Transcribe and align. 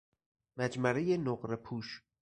مجمره 0.57 1.17
نقره 1.17 1.55
پوش 1.55 2.03